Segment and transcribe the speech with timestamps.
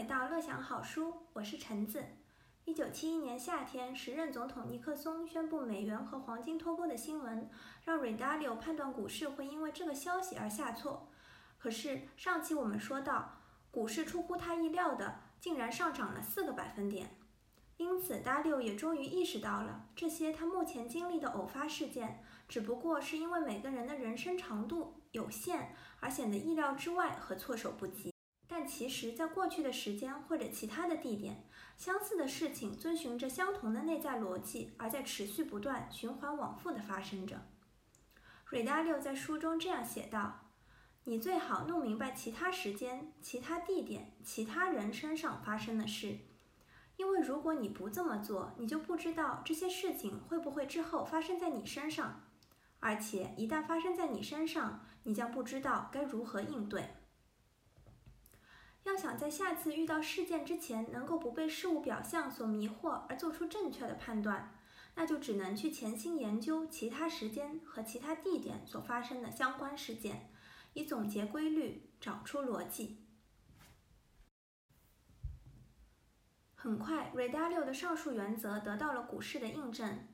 [0.00, 2.02] 回到乐享好书，我是橙子。
[2.64, 7.50] 一九七一年夏天，时任总统尼克松宣布美元和黄金脱钩的新闻，
[7.84, 11.06] 让瑞达利欧判断股市会因为这个消息而下挫。
[11.58, 17.14] 可是上期我们说到，股市出乎他意料的，竟然上涨了四个百分点。
[17.76, 28.10] 因此，达利欧也终于意识到了，这些他目前经历的偶发事件，只不过是因为每个人的人生长度有限而显得意料之外和措手不及。
[28.52, 31.44] 但其实，在过去的时间或者其他的地点，
[31.78, 37.42] 相似的事情遵循着相同的内在逻辑，而在持续不断、循环往复地发生着。
[38.46, 40.50] 瑞达六在书中这样写道
[41.04, 46.18] ：“你最好弄明白其他时间、其他地点、其他人身上发生的事，
[46.96, 52.24] 因为如果你不这么做，你就不知道这些事情会不会之后发生在你身上，
[52.80, 56.84] 而且一旦发生在你身上，你将不知道该如何应对。”
[58.84, 64.58] 要想在下次遇到事件之前能够不被事物表象所迷惑而做出正确的判断，
[64.94, 70.30] 那就只能去潜心研究其他时间和其他地点所发生的相关事件，
[70.72, 73.04] 以总结规律，找出逻辑。
[76.54, 80.06] 很快，瑞达六的上述原则得到了股市的印证。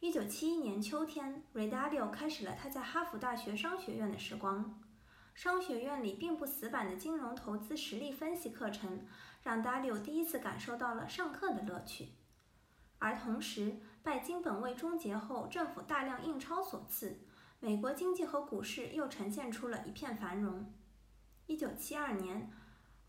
[0.00, 4.82] 一九七一年秋天，瑞达六开始了他在哈佛大学商学院的时光。
[5.34, 9.04] 商学院里并不死板的金融投资实例分析课程，
[9.42, 12.10] 让达里欧第一次感受到了上课的乐趣。
[13.00, 17.18] 而同时，拜金本位终结后政府大量印钞所赐，
[17.58, 20.72] 美国经济和股市又呈现出了一片繁荣。
[21.46, 22.50] 一九七二年，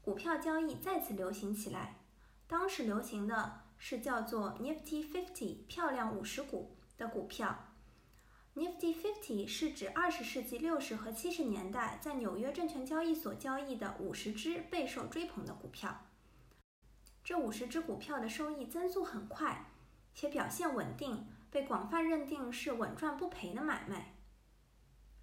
[0.02, 2.00] 股票交易再次流行起来，
[2.48, 7.75] 当时流行的是叫做 Nifty Fifty 漂亮五十股的股票。
[8.56, 16.06] Nifty Fifty 是指二十世纪六十和七十年代在纽约证券交易所交易的五十只备受追捧的股票。
[17.22, 19.66] 这五十只股票的收益增速很快，
[20.14, 24.14] 且表现稳定，被广泛认定是稳赚不赔的买卖。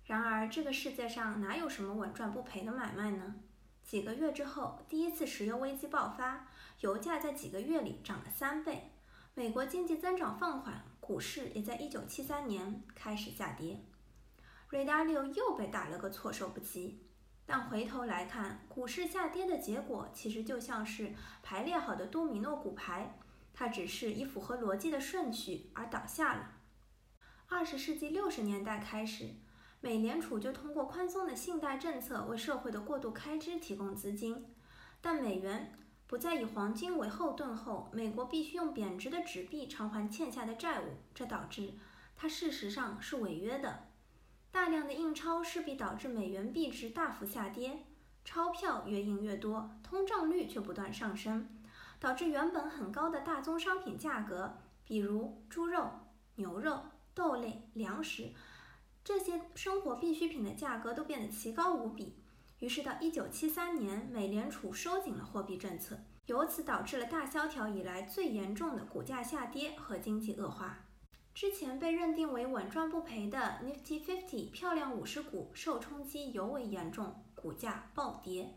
[0.04, 3.36] 然而，这个世界上哪有什么稳赚不赔的买卖呢？
[3.82, 6.48] 几个月之后，第一次石油危机爆发，
[6.80, 8.90] 油价在几个月里涨了三倍，
[9.34, 10.84] 美国经济增长放缓。
[11.02, 13.80] 股市也在1973年开始下跌，
[14.68, 17.02] 瑞达利欧又被打了个措手不及。
[17.44, 23.18] 但回头来看，股市下跌的结果其实就像是排列好的多米诺骨牌，
[23.52, 26.52] 它只是以符合逻辑的顺序而倒下了。
[27.48, 29.34] 二十世纪六十年代开始，
[29.80, 34.46] 美联储就通过宽松的信贷政策为社会的过度开支提供资金，
[35.00, 35.76] 但美元。
[36.12, 41.72] 不再以黄金为后盾后，美国必须用贬值的纸币偿还欠下的债务，这导致
[42.14, 43.84] 它事实上是违约的。
[44.50, 47.86] 大量的印钞势必导致美元币值大幅下跌，
[48.26, 51.48] 钞票越印越多，通胀率却不断上升，
[51.98, 55.88] 导致原本很高的大宗商品价格，比如猪肉、
[56.34, 56.78] 牛肉、
[57.14, 58.34] 豆类、粮食
[59.02, 62.21] 这些生活必需品的价格都变得奇高无比。
[62.62, 70.86] 于是到一九七三年，美联储收紧了货币政策，由此导致了大萧条以来最严重的股价下跌和经济恶化。
[71.34, 78.54] 之前被认定为稳赚不赔的 Nifty Fifty 漂亮五十股受冲击尤为严重，股价暴跌。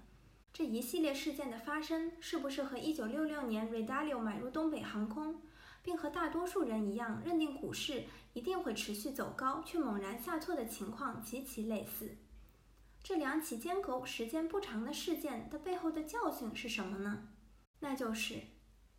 [0.53, 5.41] 这一系列事件的发生，是不是和一九六六年 r e d a l i o 买入东北航空，
[5.81, 12.15] 并和大多数人一样认定股市一定会持续走高却猛然下挫的情况极其类似？
[13.07, 17.27] 这两起间隔时间不长的事件的背后的教训是什么呢？
[17.81, 18.41] 那就是，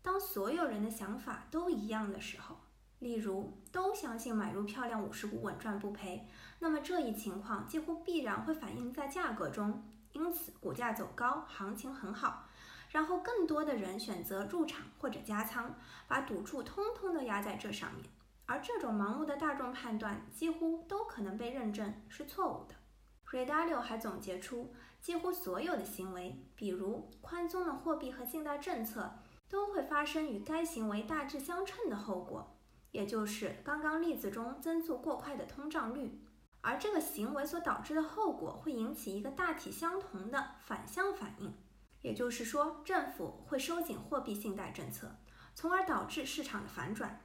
[0.00, 2.56] 当所有人的想法都一样的时候，
[3.00, 6.28] 例如都相信买入漂亮五十股稳赚不赔，
[6.60, 12.48] 那么这一情况几乎必然会反映在价格中，因此股价走高，行情很好。
[12.90, 15.74] 然后更多的人选择入场或者加仓，
[16.06, 18.04] 把赌注通通都压在这上面。
[18.44, 22.76] 而这种盲目的大众判断，几乎都可能被认证是错误的。
[23.26, 29.18] 瑞达六还总结出，几乎所有的行为，比如宽松的货币和信贷政策，
[29.48, 32.56] 都会发生与该行为大致相称的后果，
[32.92, 36.22] 也就是刚刚例子中增速过快的通胀率。
[36.60, 41.52] 而这个行为所导致的后果，会引起一个大体相同的反向反应，
[42.02, 45.16] 也就是说，政府会收紧货币信贷政策，
[45.54, 47.20] 从而导致市场的反转。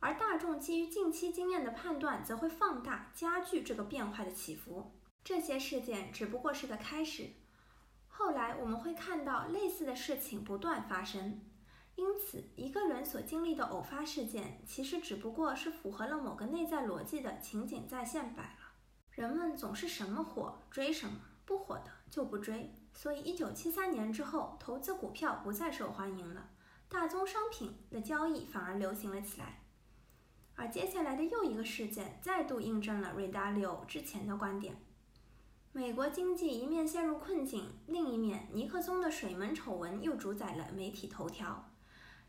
[0.00, 4.92] 而大众基于近期经验的判断，则会放大加剧这个变化的起伏。
[5.28, 7.32] 这些事件只不过是个开始，
[8.08, 11.42] 后来我们会看到类似的事情不断发生。
[11.96, 18.72] 因此，一个人所经历的偶发事件，其实只不过是符合了某个内在逻辑的情景再现罢了。
[19.10, 26.48] 人们总是什么火追什么，不火的就不追，所以一九七三年之后，投资股票不再受欢迎了，
[26.88, 29.60] 大宗商品的交易反而流行了起来。
[30.54, 34.74] 而接下来的又一个事件，再度印证了瑞达利欧之前的观点：
[35.78, 41.70] 美国经济一面陷入困境，另一面尼克松的水门丑闻又主宰了媒体头条。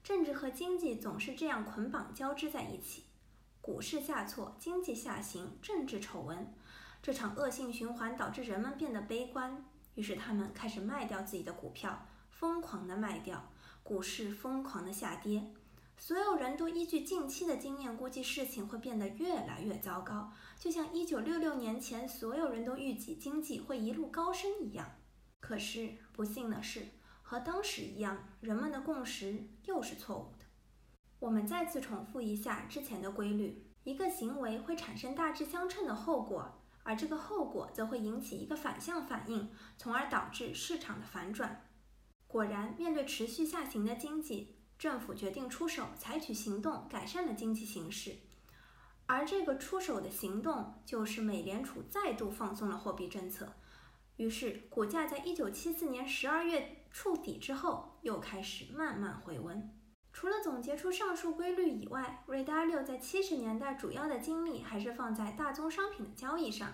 [0.03, 3.05] 政治和经济总是这样捆绑交织在一起，
[3.59, 6.53] 股市下挫，经济下行，政治丑闻，
[7.01, 9.65] 这场恶性循环导致人们变得悲观，
[9.95, 13.43] 于是他们开始卖掉自己的股票，疯狂的卖掉，
[13.81, 15.43] 股市疯狂的下跌。
[16.01, 24.95] 所有人都依据近期的经验估计事情会变得越来越糟糕，就像一九六六年前所有人都预计经济会一路高升一样。
[25.41, 26.87] 可是不幸的是，
[27.21, 30.45] 和当时一样，人们的共识又是错误的。
[31.19, 41.67] 我们再次重复一下之前的规律：一个行为会产生大致相称的后果，而这个后果则会引起一个反向反应，从而导致市场的反转。
[42.25, 48.15] 果然，面对持续下行的经济，政府决定出手，采取行动改善了经济形势，
[49.07, 53.51] 而这个出手的行动就是美联储再度放松了货币政策。
[54.15, 59.69] 于是，股价在一九七四年十二月触底之后，又开始慢慢回温。
[60.13, 66.73] 除了总结出上述规律以外，瑞达六在七十年代主要的精力还是放在大宗商品的交易上，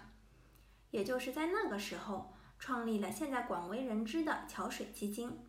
[0.91, 5.39] 也就是在那个时候创立了现在广为人知的桥水基金。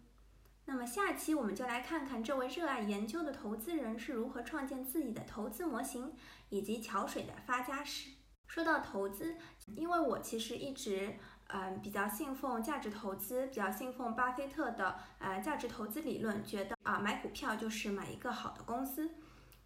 [0.68, 6.12] 那么下期我们就来看看这位热爱研究的投资人是如何创建自己的投资模型，
[6.48, 8.10] 以及桥水的发家史。
[8.48, 9.36] 说到投资，
[9.76, 11.16] 因为我其实一直
[11.48, 19.08] 嗯比较信奉价值投资，比较信奉巴菲特的呃价值投资理论，觉得啊买股票就是买一个好的公司，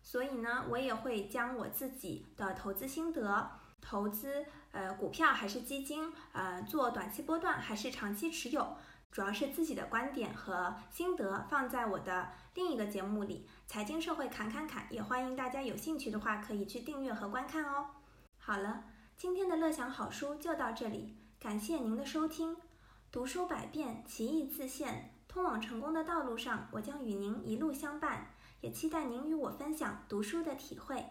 [0.03, 3.51] 所以呢我也会将我自己的投资心得，
[3.81, 8.77] 投资呃股票还是基金，呃做短期波段还是长期持有。
[9.11, 17.87] 主要是自己的观点和心得放在我的另一个节目里，《财经社会侃侃侃》，也欢迎大家有兴趣的话可以去订阅和观看哦。
[18.39, 18.85] 好了，
[19.17, 22.57] 今天的乐享好书就到这里，感谢您的收听。
[23.11, 28.31] 读书百遍，其义自现，通往成功的道路上，我将与您一路相伴，
[28.61, 31.05] 也期待您与我分享读书的体会。